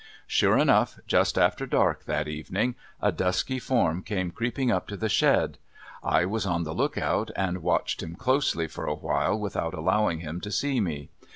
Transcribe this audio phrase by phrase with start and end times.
[0.25, 5.07] Sure enough, just after dark, that evening, a dusky form came creeping up to the
[5.07, 5.59] shed.
[6.01, 10.41] I was on the lookout, and watched him closely for a while without allowing him
[10.41, 11.11] to see me.